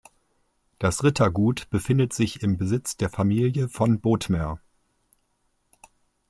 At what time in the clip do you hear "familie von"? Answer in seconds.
3.11-3.99